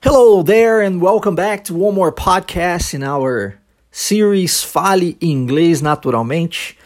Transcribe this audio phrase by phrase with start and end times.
[0.00, 3.58] Hello there, and welcome back to one more podcast in our
[3.90, 6.78] series Fale Inglês Naturalmente.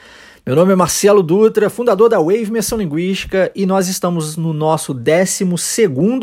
[0.46, 4.94] Meu nome é Marcelo Dutra, fundador da Wave Imersão Linguística, e nós estamos no nosso
[4.94, 5.44] 12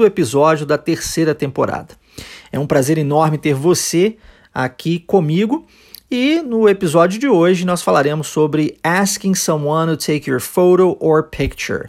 [0.04, 1.94] episódio da terceira temporada.
[2.52, 4.18] É um prazer enorme ter você
[4.52, 5.68] aqui comigo.
[6.10, 11.22] E no episódio de hoje nós falaremos sobre asking someone to take your photo or
[11.22, 11.88] picture.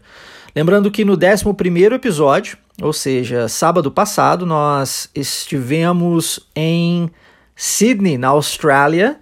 [0.54, 7.10] Lembrando que no 11 episódio ou seja, sábado passado nós estivemos em
[7.54, 9.18] Sydney, na Austrália,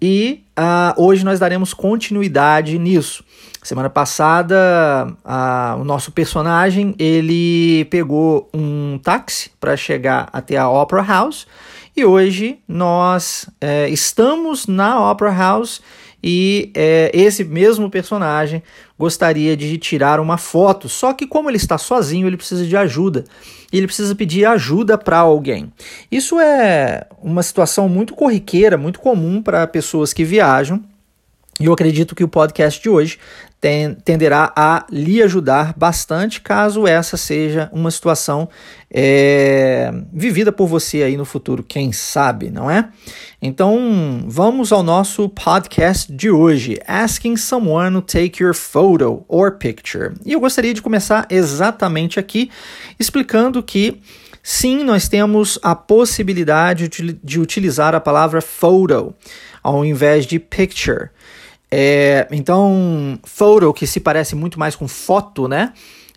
[0.00, 3.24] e uh, hoje nós daremos continuidade nisso.
[3.62, 11.02] Semana passada, uh, o nosso personagem ele pegou um táxi para chegar até a Opera
[11.02, 11.46] House
[11.94, 15.82] e hoje nós uh, estamos na Opera House
[16.22, 18.62] e é, esse mesmo personagem
[18.98, 23.24] gostaria de tirar uma foto, só que como ele está sozinho, ele precisa de ajuda.
[23.72, 25.72] E ele precisa pedir ajuda para alguém.
[26.10, 30.82] Isso é uma situação muito corriqueira, muito comum para pessoas que viajam.
[31.58, 33.18] E eu acredito que o podcast de hoje
[33.60, 38.48] tem, tenderá a lhe ajudar bastante caso essa seja uma situação
[38.90, 42.88] é, vivida por você aí no futuro, quem sabe, não é?
[43.40, 50.14] Então vamos ao nosso podcast de hoje, Asking Someone to Take Your Photo or Picture.
[50.24, 52.50] E eu gostaria de começar exatamente aqui
[52.98, 54.00] explicando que
[54.42, 56.88] sim, nós temos a possibilidade
[57.22, 59.14] de utilizar a palavra photo
[59.62, 61.10] ao invés de picture.
[61.70, 65.72] É, então, photo, que se parece muito mais com foto, né?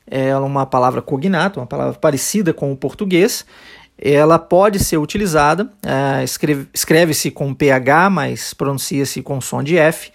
[0.09, 3.45] É uma palavra cognata, uma palavra parecida com o português.
[3.97, 6.23] Ela pode ser utilizada, é,
[6.73, 10.11] escreve-se com PH, mas pronuncia-se com som de F.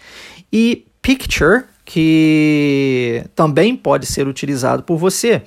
[0.53, 5.43] E picture, que também pode ser utilizado por você,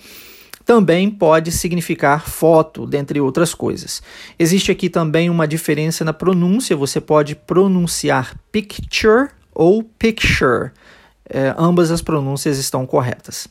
[0.65, 4.01] também pode significar foto, dentre outras coisas.
[4.39, 9.29] Existe aqui também uma diferença na pronúncia, você pode pronunciar picture
[9.61, 10.71] ou picture.
[11.29, 13.47] É, ambas as pronúncias estão corretas.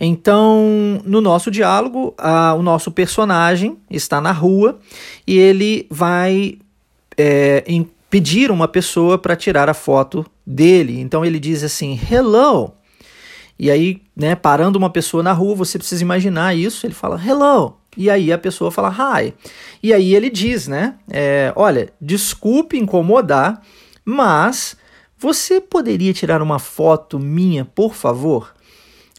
[0.00, 2.14] Então, no nosso diálogo,
[2.58, 4.78] o nosso personagem está na rua
[5.24, 6.58] e ele vai
[7.16, 7.64] é,
[8.10, 11.00] pedir uma pessoa para tirar a foto dele.
[11.00, 12.72] Então ele diz assim: Hello.
[13.58, 16.84] E aí, né, parando uma pessoa na rua, você precisa imaginar isso.
[16.84, 17.76] Ele fala Hello.
[17.96, 19.32] E aí a pessoa fala Hi.
[19.80, 20.96] E aí ele diz, né?
[21.08, 23.62] É, Olha, desculpe incomodar
[24.04, 24.76] mas
[25.18, 28.52] você poderia tirar uma foto minha, por favor?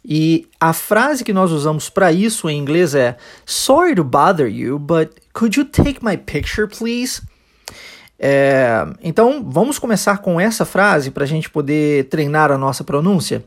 [0.05, 4.77] E a frase que nós usamos para isso em inglês é Sorry to bother you,
[4.77, 7.21] but could you take my picture, please?
[8.19, 13.44] É, então vamos começar com essa frase para a gente poder treinar a nossa pronúncia.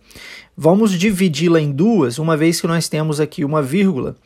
[0.56, 4.16] Vamos dividi-la em duas, uma vez que nós temos aqui uma vírgula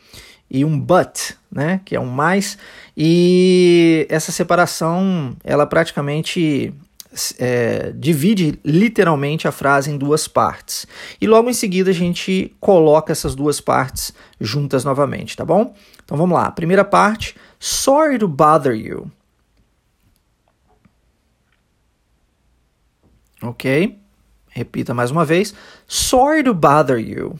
[0.48, 2.58] e um but, né, que é um mais,
[2.96, 6.74] e essa separação ela praticamente
[7.38, 10.86] é, divide literalmente a frase em duas partes.
[11.20, 15.74] E logo em seguida a gente coloca essas duas partes juntas novamente, tá bom?
[16.04, 16.50] Então vamos lá.
[16.50, 19.10] Primeira parte: Sorry to bother you.
[23.42, 23.98] Ok?
[24.48, 25.54] Repita mais uma vez.
[25.86, 27.38] Sorry to bother you.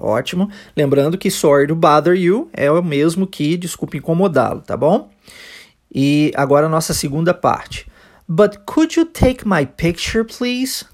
[0.00, 0.50] Ótimo.
[0.74, 5.10] Lembrando que sorry to bother you é o mesmo que desculpe incomodá-lo, tá bom?
[5.94, 7.86] E agora a nossa segunda parte.
[8.26, 10.86] But could you take my picture, please?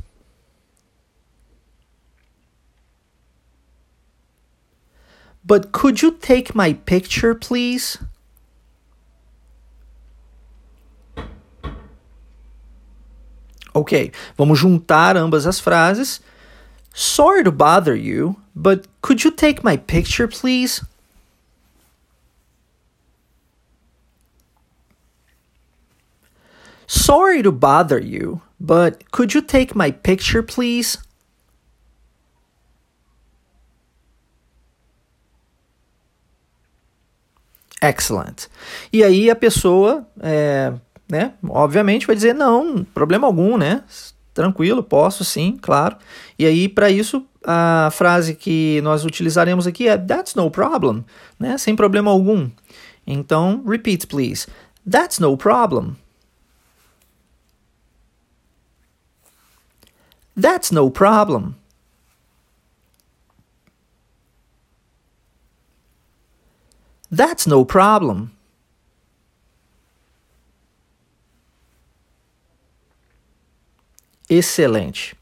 [5.45, 7.99] But could you take my picture, please?
[13.73, 16.21] Ok, vamos juntar ambas as frases.
[16.99, 20.83] Sorry to bother you, but could you take my picture, please?
[26.87, 30.97] Sorry to bother you, but could you take my picture, please?
[37.83, 38.49] Excellent.
[38.91, 40.73] E aí a pessoa, é,
[41.07, 43.85] né, obviamente vai dizer não, problema algum, né?
[44.37, 45.97] Tranquilo, posso sim, claro.
[46.39, 51.03] E aí para isso a frase que nós utilizaremos aqui é that's no problem,
[51.39, 51.57] né?
[51.57, 52.51] Sem problema algum.
[53.07, 54.47] Então, repeat please.
[54.89, 55.97] That's no problem.
[60.39, 61.55] That's no problem.
[67.11, 68.31] That's no problem.
[74.29, 75.17] Excelente.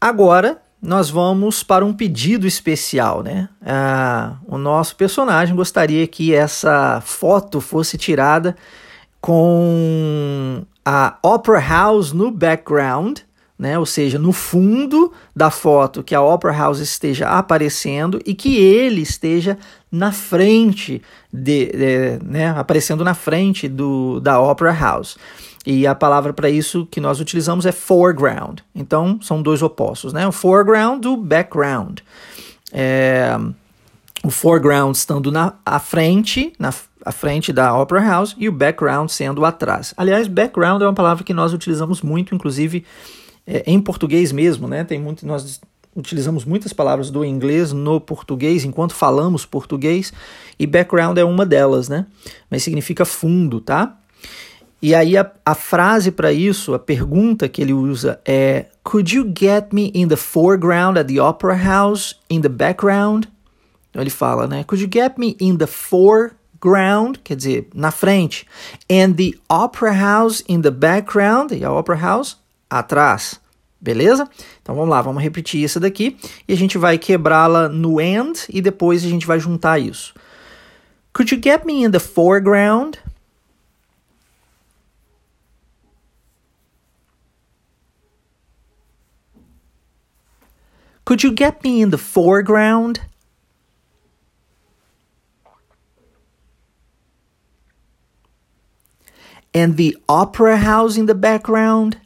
[0.00, 3.48] Agora, nós vamos para um pedido especial, né?
[3.64, 8.56] Ah, o nosso personagem gostaria que essa foto fosse tirada
[9.20, 13.20] com a Opera House no background,
[13.56, 13.78] né?
[13.78, 19.02] Ou seja, no fundo da foto que a Opera House esteja aparecendo e que ele
[19.02, 19.56] esteja
[19.90, 21.00] na frente
[21.32, 22.48] de, de né?
[22.48, 25.16] aparecendo na frente do, da Opera House.
[25.64, 28.60] E a palavra para isso que nós utilizamos é foreground.
[28.74, 30.26] Então, são dois opostos, né?
[30.26, 32.00] O foreground do background.
[32.72, 33.38] É,
[34.24, 36.72] o foreground estando na à frente, na
[37.04, 39.92] à frente da Opera House, e o background sendo atrás.
[39.96, 42.84] Aliás, background é uma palavra que nós utilizamos muito, inclusive
[43.46, 44.84] é, em português mesmo, né?
[44.84, 45.60] Tem muito, nós
[45.94, 50.12] utilizamos muitas palavras do inglês no português enquanto falamos português,
[50.58, 52.06] e background é uma delas, né?
[52.50, 53.96] Mas significa fundo, tá?
[54.82, 59.32] E aí a, a frase para isso, a pergunta que ele usa é Could you
[59.38, 63.26] get me in the foreground at the opera house, in the background?
[63.90, 64.64] Então ele fala, né?
[64.64, 68.44] Could you get me in the foreground, quer dizer, na frente,
[68.90, 72.36] and the opera house in the background, e a opera house
[72.68, 73.40] atrás.
[73.80, 74.28] Beleza?
[74.62, 78.60] Então vamos lá, vamos repetir isso daqui e a gente vai quebrá-la no and e
[78.60, 80.14] depois a gente vai juntar isso.
[81.12, 82.96] Could you get me in the foreground?
[91.04, 93.00] Could you get me in the foreground?
[99.54, 101.98] And the opera house in the background?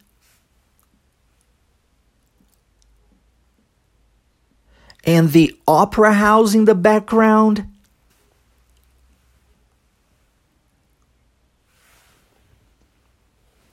[5.04, 7.68] And the opera house in the background?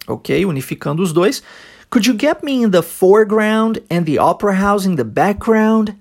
[0.07, 1.41] Ok, unificando os dois.
[1.93, 5.95] Could you get me in the foreground and the opera house in the background?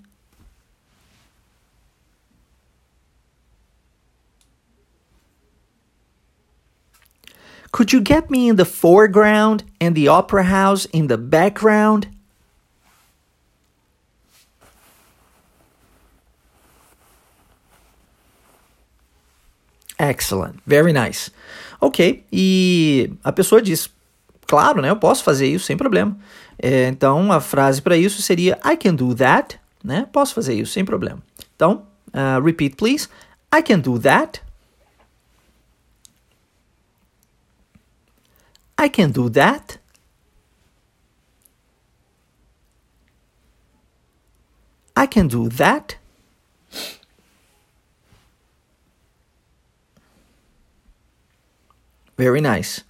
[7.73, 12.09] Could you get me in the foreground and the opera house in the background?
[19.99, 21.31] Excellent, very nice.
[21.83, 23.91] Ok, e a pessoa diz:
[24.53, 24.91] Claro, né?
[24.91, 26.15] Eu posso fazer isso sem problema.
[26.59, 30.07] É, então a frase para isso seria I can do that, né?
[30.13, 31.23] Posso fazer isso sem problema.
[31.57, 33.09] Então, uh, repeat please.
[33.51, 34.43] I can do that.
[38.79, 39.81] I can do that.
[44.95, 45.99] I can do that.
[52.19, 52.85] Very nice.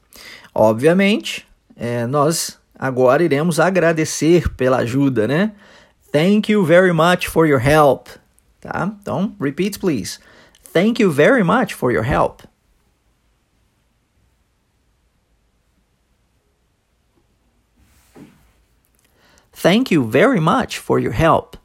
[0.52, 5.52] Obviamente, é, nós agora iremos agradecer pela ajuda, né?
[6.10, 8.08] Thank you very much for your help.
[8.60, 8.92] Tá?
[9.00, 10.18] Então, repeat, please.
[10.72, 12.42] Thank you very much for your help.
[19.52, 21.56] Thank you very much for your help.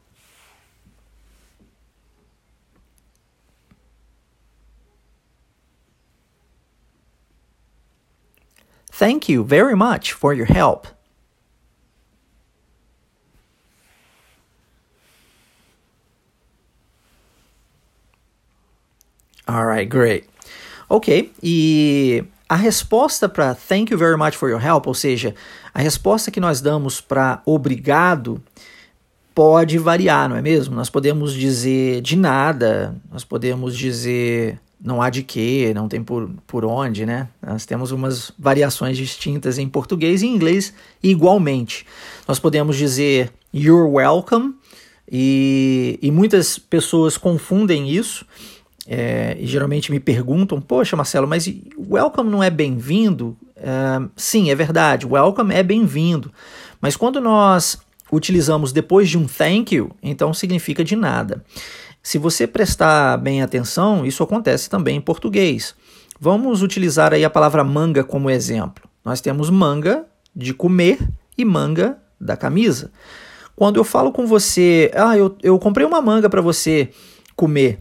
[8.98, 10.88] Thank you very much for your help.
[19.48, 20.26] Alright, great.
[20.90, 25.36] Ok, e a resposta para thank you very much for your help, ou seja,
[25.74, 28.42] a resposta que nós damos para obrigado
[29.36, 30.76] pode variar, não é mesmo?
[30.76, 36.30] Nós podemos dizer de nada, nós podemos dizer não há de quê, não tem por,
[36.46, 37.28] por onde, né?
[37.42, 41.86] Nós temos umas variações distintas em português e em inglês igualmente.
[42.28, 44.54] Nós podemos dizer you're welcome
[45.12, 48.26] e, e muitas pessoas confundem isso
[48.88, 53.36] é, e geralmente me perguntam, poxa Marcelo, mas welcome não é bem-vindo?
[53.56, 56.32] É, sim, é verdade, welcome é bem-vindo,
[56.80, 57.80] mas quando nós
[58.12, 61.44] utilizamos depois de um thank you, então significa de nada.
[62.08, 65.76] Se você prestar bem atenção, isso acontece também em português.
[66.18, 68.88] Vamos utilizar aí a palavra manga como exemplo.
[69.04, 71.00] Nós temos manga de comer
[71.38, 72.94] e manga da camisa.
[73.58, 76.92] Quando eu falo com você, ah, eu, eu comprei uma manga para você
[77.36, 77.80] comer,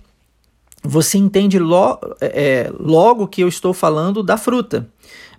[0.82, 4.88] você entende lo, é, logo que eu estou falando da fruta.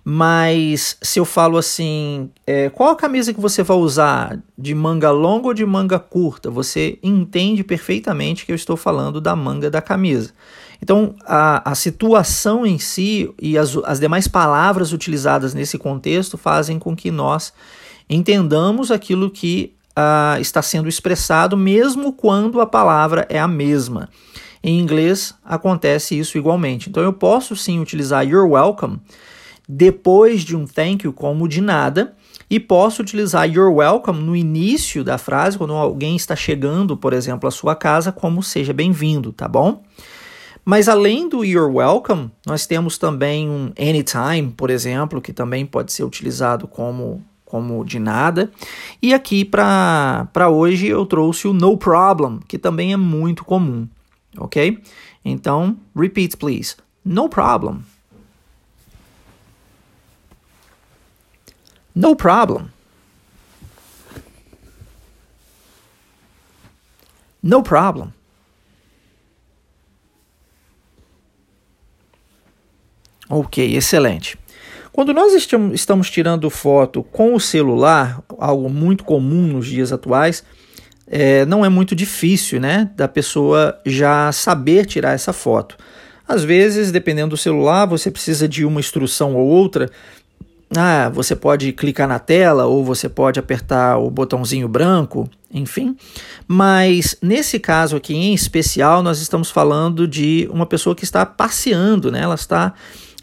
[0.04, 4.38] Mas se eu falo assim, é, qual a camisa que você vai usar?
[4.56, 6.50] De manga longa ou de manga curta?
[6.50, 10.32] Você entende perfeitamente que eu estou falando da manga da camisa.
[10.80, 16.78] Então, a, a situação em si e as, as demais palavras utilizadas nesse contexto fazem
[16.78, 17.52] com que nós
[18.08, 24.08] entendamos aquilo que uh, está sendo expressado, mesmo quando a palavra é a mesma.
[24.62, 26.88] Em inglês acontece isso igualmente.
[26.88, 29.00] Então eu posso sim utilizar you're welcome
[29.68, 32.16] depois de um thank you como de nada
[32.48, 37.46] e posso utilizar you're welcome no início da frase quando alguém está chegando, por exemplo,
[37.46, 39.82] à sua casa como seja bem-vindo, tá bom?
[40.64, 45.92] Mas além do you're welcome, nós temos também um anytime, por exemplo, que também pode
[45.92, 48.50] ser utilizado como como de nada.
[49.00, 53.88] E aqui para hoje eu trouxe o no problem, que também é muito comum
[54.36, 54.78] ok?
[55.24, 56.76] Então, repeat, please.
[57.04, 57.82] No problem.
[61.98, 62.66] No problem.
[67.42, 68.12] No problem.
[73.28, 74.38] Ok, excelente.
[74.92, 75.32] Quando nós
[75.72, 80.44] estamos tirando foto com o celular, algo muito comum nos dias atuais,
[81.04, 85.76] é, não é muito difícil, né, da pessoa já saber tirar essa foto.
[86.28, 89.90] Às vezes, dependendo do celular, você precisa de uma instrução ou outra.
[90.76, 95.96] Ah, você pode clicar na tela ou você pode apertar o botãozinho branco, enfim.
[96.46, 102.12] Mas nesse caso aqui em especial, nós estamos falando de uma pessoa que está passeando,
[102.12, 102.20] né?
[102.20, 102.74] Ela está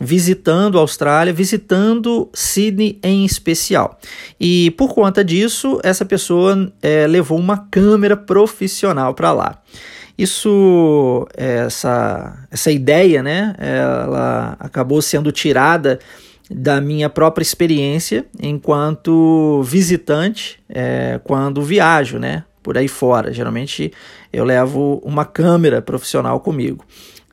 [0.01, 3.99] visitando a Austrália, visitando Sydney em especial.
[4.39, 9.61] E por conta disso, essa pessoa é, levou uma câmera profissional para lá.
[10.17, 15.99] Isso, essa, essa ideia, né, ela acabou sendo tirada
[16.49, 23.33] da minha própria experiência enquanto visitante é, quando viajo, né, por aí fora.
[23.33, 23.91] Geralmente
[24.31, 26.85] eu levo uma câmera profissional comigo.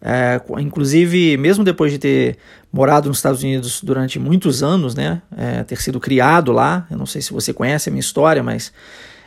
[0.04, 2.36] É, inclusive, mesmo depois de ter
[2.72, 7.06] morado nos Estados Unidos durante muitos anos, né, é, ter sido criado lá, eu não
[7.06, 8.72] sei se você conhece a minha história, mas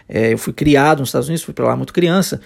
[0.09, 2.41] é, eu fui criado nos Estados Unidos, fui para lá muito criança.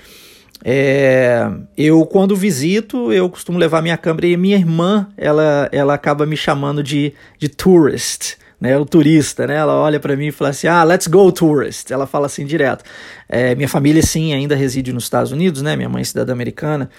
[0.64, 6.26] É, eu quando visito, eu costumo levar minha câmera e minha irmã, ela, ela acaba
[6.26, 9.56] me chamando de, de tourist, né, o turista, né?
[9.56, 11.92] Ela olha para mim e fala assim: "Ah, let's go tourist".
[11.92, 12.84] Ela fala assim direto.
[13.28, 15.78] É, minha família sim ainda reside nos Estados Unidos, né?
[15.78, 16.90] Minha mãe é cidadã americana.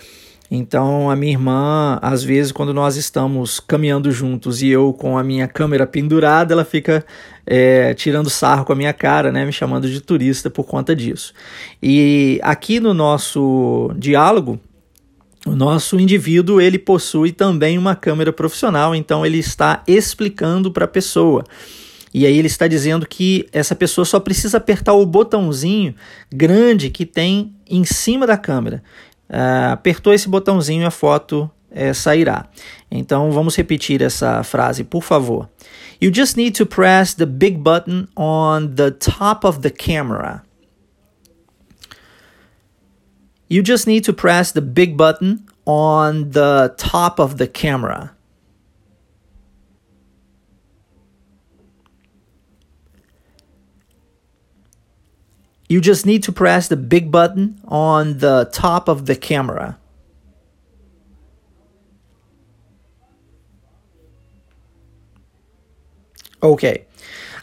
[0.50, 5.22] Então, a minha irmã, às vezes, quando nós estamos caminhando juntos e eu com a
[5.22, 7.04] minha câmera pendurada, ela fica
[7.46, 11.32] é, tirando sarro com a minha cara, né, me chamando de turista por conta disso.
[11.80, 14.58] E aqui no nosso diálogo,
[15.46, 20.88] o nosso indivíduo ele possui também uma câmera profissional, então ele está explicando para a
[20.88, 21.44] pessoa.
[22.12, 25.94] E aí ele está dizendo que essa pessoa só precisa apertar o botãozinho
[26.30, 28.82] grande que tem em cima da câmera.
[29.30, 32.46] Uh, apertou esse botãozinho a foto uh, sairá.
[32.90, 35.48] Então vamos repetir essa frase, por favor.
[36.00, 40.42] You just need to press the big button on the top of the camera.
[43.48, 48.12] You just need to press the big button on the top of the camera.
[55.70, 59.78] You just need to press the big button on the top of the camera.
[66.42, 66.86] Ok.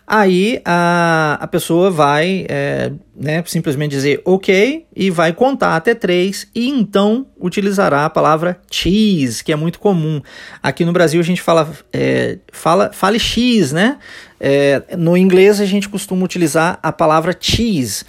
[0.09, 6.47] Aí a, a pessoa vai é, né, simplesmente dizer ok e vai contar até três
[6.55, 10.21] e então utilizará a palavra cheese, que é muito comum.
[10.63, 13.97] Aqui no Brasil a gente fala, é, fala fale X, né?
[14.39, 18.05] É, no inglês a gente costuma utilizar a palavra cheese.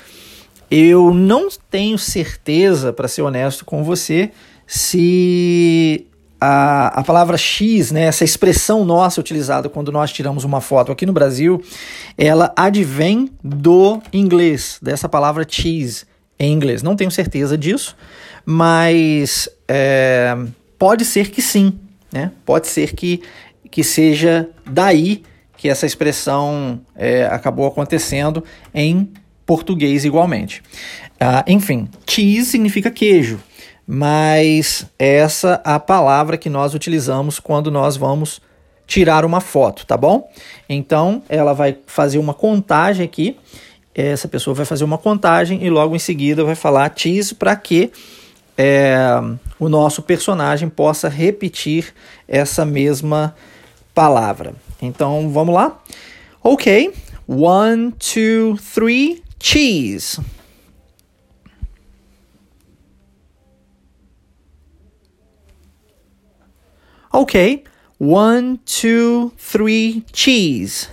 [0.71, 4.31] Eu não tenho certeza, para ser honesto com você,
[4.69, 6.07] se
[6.40, 11.04] a, a palavra X, né, essa expressão nossa utilizada quando nós tiramos uma foto aqui
[11.04, 11.62] no Brasil,
[12.16, 16.04] ela advém do inglês, dessa palavra cheese
[16.38, 16.83] em inglês.
[16.83, 17.97] Não tenho certeza disso,
[18.47, 20.37] mas é,
[20.78, 21.78] pode ser que sim,
[22.12, 22.30] né?
[22.45, 23.23] Pode ser que,
[23.71, 25.23] que seja daí
[25.57, 29.11] que essa expressão é, acabou acontecendo em
[29.45, 30.62] português igualmente.
[31.14, 33.40] Uh, enfim, cheese significa queijo
[33.90, 38.38] mas essa é a palavra que nós utilizamos quando nós vamos
[38.87, 40.30] tirar uma foto, tá bom?
[40.68, 43.38] Então ela vai fazer uma contagem aqui,
[43.95, 47.90] essa pessoa vai fazer uma contagem e logo em seguida vai falar cheese para que
[48.59, 48.99] é,
[49.59, 51.95] o nosso personagem possa repetir
[52.28, 53.35] essa mesma
[53.95, 54.52] palavra.
[54.83, 55.80] Então vamos lá?
[56.45, 56.92] Ok,
[57.26, 60.21] one, two, three, cheese.
[67.12, 67.65] Okay,
[67.99, 70.88] one, two, three, cheese.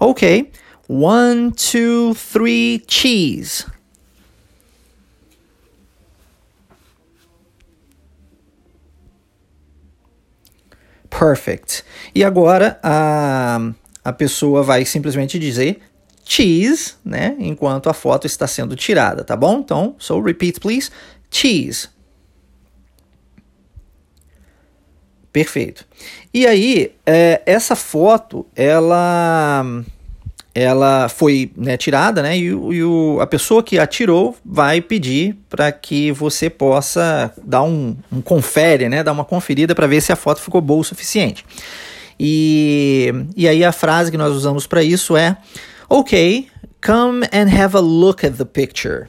[0.00, 0.50] Okay,
[0.86, 3.66] one, two, three, cheese.
[11.08, 11.84] Perfect.
[12.14, 13.72] E agora a,
[14.04, 15.80] a pessoa vai simplesmente dizer
[16.24, 17.36] cheese, né?
[17.38, 19.58] Enquanto a foto está sendo tirada, tá bom?
[19.58, 20.90] Então, so repeat please.
[21.30, 21.88] Cheese.
[25.32, 25.84] Perfeito.
[26.32, 29.64] E aí, é, essa foto, ela
[30.54, 32.38] ela foi né, tirada, né?
[32.38, 37.96] E, e o, a pessoa que atirou vai pedir para que você possa dar um,
[38.12, 39.02] um, confere, né?
[39.02, 41.44] Dar uma conferida para ver se a foto ficou boa o suficiente.
[42.18, 45.36] E, e aí a frase que nós usamos para isso é:
[45.88, 46.48] Ok,
[46.84, 49.08] come and have a look at the picture.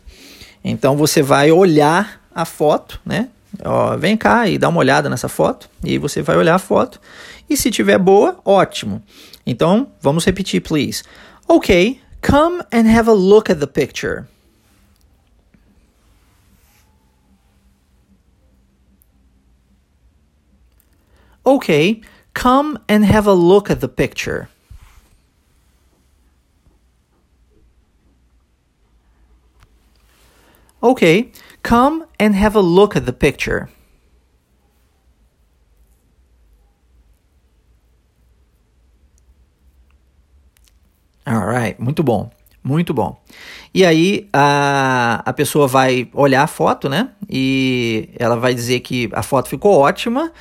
[0.64, 3.30] Então você vai olhar a foto, né?
[3.64, 5.70] Ó, vem cá e dá uma olhada nessa foto.
[5.84, 7.00] E aí você vai olhar a foto.
[7.50, 9.02] E se tiver boa, ótimo.
[9.46, 11.04] Então vamos repetir, please.
[11.48, 14.26] Okay, come and have a look at the picture.
[21.46, 22.02] Okay,
[22.34, 24.50] come and have a look at the picture.
[30.82, 31.32] Okay,
[31.64, 33.70] come and have a look at the picture.
[41.28, 42.30] Alright, muito bom.
[42.64, 43.20] Muito bom.
[43.74, 47.10] E aí a, a pessoa vai olhar a foto, né?
[47.30, 50.32] E ela vai dizer que a foto ficou ótima,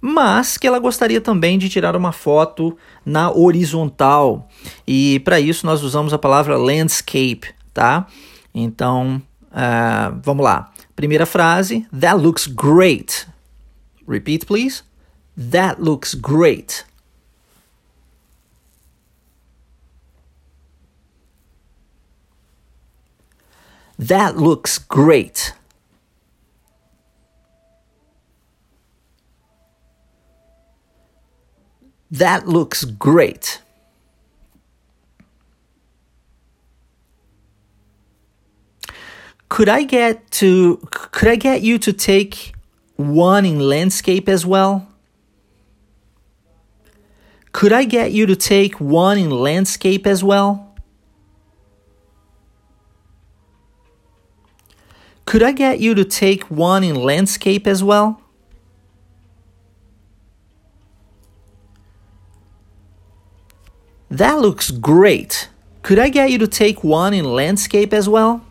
[0.00, 4.48] mas que ela gostaria também de tirar uma foto na horizontal.
[4.86, 8.06] E para isso nós usamos a palavra landscape, tá?
[8.52, 9.22] Então,
[9.58, 10.72] uh, vamos lá.
[10.94, 13.26] Primeira frase: That looks great.
[14.06, 14.84] Repeat, please.
[15.36, 16.84] That looks great.
[23.98, 25.52] That looks great.
[32.10, 33.60] That looks great.
[39.58, 42.54] Could I get to could I get you to take
[42.94, 44.86] one in landscape as well?
[47.50, 50.76] Could I get you to take one in landscape as well?
[55.24, 58.22] Could I get you to take one in landscape as well?
[64.08, 65.48] That looks great.
[65.82, 68.44] Could I get you to take one in landscape as well?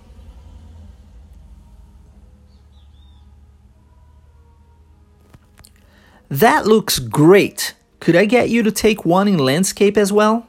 [6.29, 7.75] That looks great.
[7.99, 10.43] Could I get you to take one in landscape as well?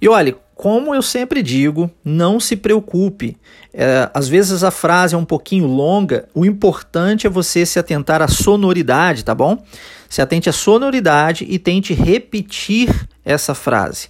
[0.00, 3.36] E olhe, como eu sempre digo, não se preocupe.
[3.72, 8.20] É, às vezes a frase é um pouquinho longa, o importante é você se atentar
[8.22, 9.62] à sonoridade, tá bom?
[10.08, 12.88] Se atente à sonoridade e tente repetir
[13.24, 14.08] essa frase.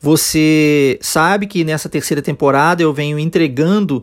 [0.00, 4.02] Você sabe que nessa terceira temporada eu venho entregando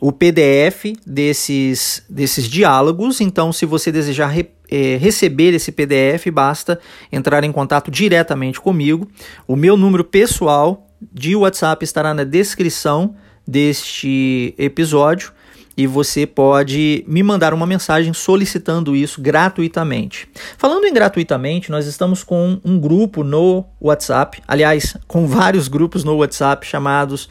[0.00, 6.78] o PDF desses, desses diálogos, então se você desejar re, é, receber esse PDF, basta
[7.10, 9.08] entrar em contato diretamente comigo.
[9.46, 13.14] O meu número pessoal de WhatsApp estará na descrição
[13.46, 15.32] deste episódio
[15.76, 20.26] e você pode me mandar uma mensagem solicitando isso gratuitamente.
[20.56, 26.16] Falando em gratuitamente, nós estamos com um grupo no WhatsApp, aliás, com vários grupos no
[26.16, 27.28] WhatsApp chamados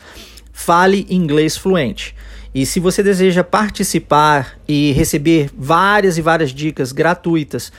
[0.54, 2.16] Fale Inglês Fluente.
[2.56, 7.70] E se você deseja participar e receber várias e várias dicas gratuitas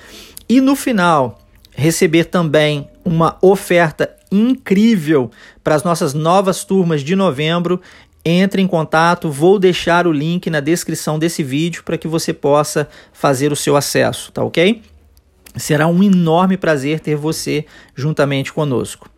[0.47, 1.39] e no final
[1.75, 5.31] receber também uma oferta incrível
[5.65, 7.81] para as nossas novas turmas de novembro.
[8.23, 12.87] Entre em contato, vou deixar o link na descrição desse vídeo para que você possa
[13.15, 14.83] fazer o seu acesso, tá ok?
[15.57, 19.09] Será um enorme prazer ter você juntamente conosco.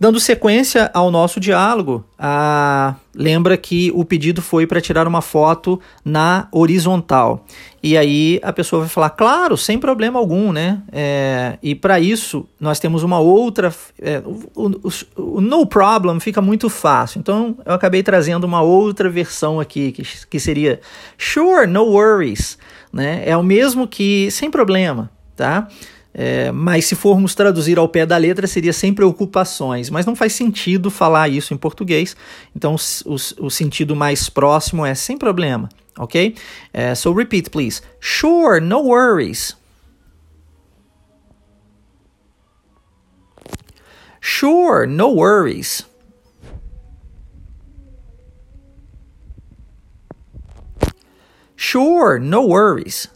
[0.00, 2.94] Dando sequência ao nosso diálogo, a...
[3.14, 7.44] lembra que o pedido foi para tirar uma foto na horizontal.
[7.82, 10.80] E aí a pessoa vai falar, claro, sem problema algum, né?
[10.90, 11.58] É...
[11.62, 13.74] e para isso nós temos uma outra.
[14.00, 14.22] É...
[14.54, 17.18] O, o, o, no problem fica muito fácil.
[17.18, 20.80] Então eu acabei trazendo uma outra versão aqui, que, que seria
[21.18, 22.56] sure, no worries.
[22.90, 23.22] Né?
[23.26, 25.68] É o mesmo que sem problema, tá?
[26.12, 29.90] É, mas se formos traduzir ao pé da letra, seria sem preocupações.
[29.90, 32.16] Mas não faz sentido falar isso em português.
[32.54, 33.14] Então, o,
[33.46, 35.68] o sentido mais próximo é sem problema,
[35.98, 36.34] ok?
[36.72, 37.80] É, so repeat, please.
[38.00, 39.56] Sure, no worries.
[44.20, 45.86] Sure, no worries.
[51.56, 53.08] Sure, no worries.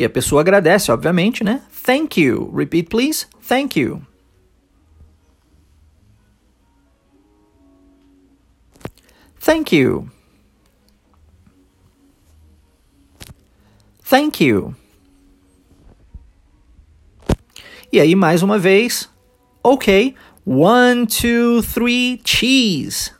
[0.00, 1.60] E a pessoa agradece, obviamente, né?
[1.84, 2.50] Thank you.
[2.56, 3.26] Repeat, please.
[3.46, 4.00] Thank you.
[9.38, 10.10] Thank you.
[14.02, 14.74] Thank you.
[17.92, 19.06] E aí, mais uma vez.
[19.62, 20.14] Ok.
[20.46, 23.12] One, two, three, cheese.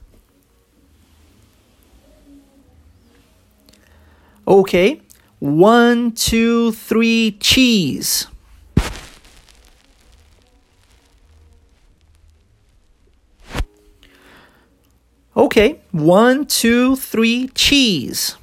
[4.47, 5.10] Ok.
[5.41, 8.27] One, two, three, cheese.
[15.35, 15.81] Ok.
[15.93, 18.37] One, two, three, cheese.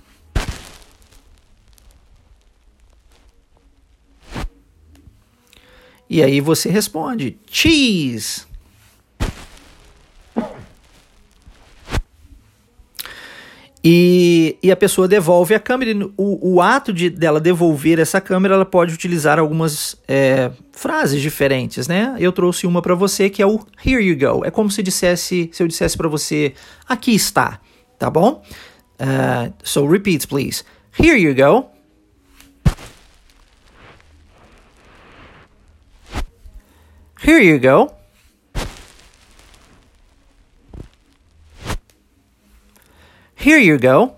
[6.09, 8.47] E aí você responde: cheese.
[13.89, 15.97] E, e a pessoa devolve a câmera.
[16.17, 21.87] O, o ato de dela devolver essa câmera, ela pode utilizar algumas é, frases diferentes,
[21.87, 22.13] né?
[22.19, 24.43] Eu trouxe uma para você que é o here you go.
[24.43, 26.53] É como se dissesse, se eu dissesse para você,
[26.85, 27.61] aqui está,
[27.97, 28.43] tá bom?
[28.99, 30.65] Uh, so repeat, please.
[31.01, 31.69] Here you go.
[37.25, 37.96] Here you go.
[43.39, 44.15] Here you go.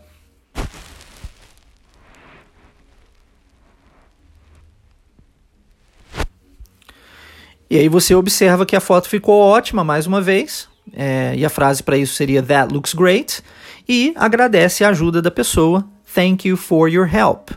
[7.70, 10.68] E aí você observa que a foto ficou ótima mais uma vez.
[10.92, 13.44] É, e a frase para isso seria That looks great.
[13.88, 15.88] E agradece a ajuda da pessoa.
[16.14, 17.52] Thank you for your help.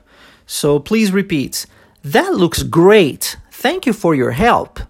[0.46, 1.66] So please repeat.
[2.02, 3.38] That looks great.
[3.50, 4.80] Thank you for your help.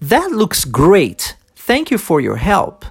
[0.00, 1.36] That looks great.
[1.54, 2.84] Thank you for your help.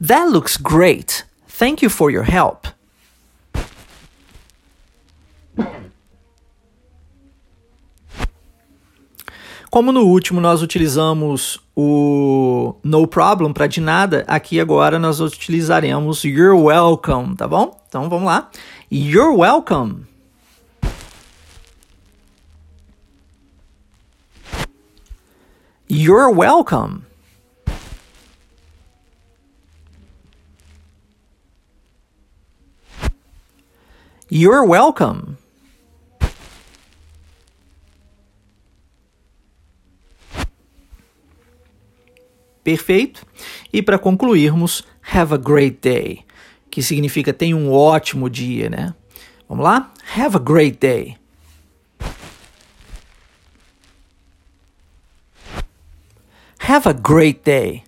[0.00, 1.24] That looks great.
[1.48, 2.68] Thank you for your help.
[9.70, 16.24] Como no último nós utilizamos o no problem para de nada, aqui agora nós utilizaremos
[16.24, 17.78] you're welcome, tá bom?
[17.86, 18.50] Então vamos lá.
[18.90, 20.06] You're welcome.
[25.90, 27.02] You're welcome.
[34.30, 35.36] You're welcome.
[42.68, 43.26] Perfeito?
[43.72, 46.22] E para concluirmos, have a great day,
[46.70, 48.94] que significa tenha um ótimo dia, né?
[49.48, 49.90] Vamos lá?
[50.14, 51.16] Have a great day.
[56.58, 57.84] Have a great day.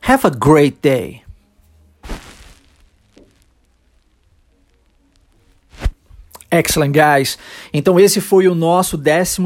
[0.00, 1.27] Have a great day.
[6.58, 7.38] Excellent, guys.
[7.72, 9.42] Então, esse foi o nosso 12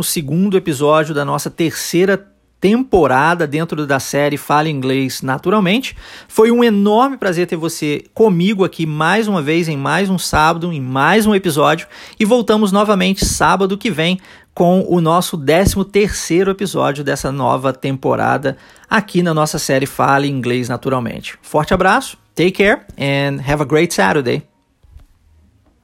[0.57, 5.96] episódio da nossa terceira temporada dentro da série Fale Inglês Naturalmente.
[6.29, 10.72] Foi um enorme prazer ter você comigo aqui mais uma vez, em mais um sábado,
[10.72, 11.88] em mais um episódio.
[12.20, 14.20] E voltamos novamente sábado que vem
[14.55, 18.57] com o nosso 13 episódio dessa nova temporada
[18.88, 21.37] aqui na nossa série Fale Inglês Naturalmente.
[21.42, 24.52] Forte abraço, take care and have a great Saturday.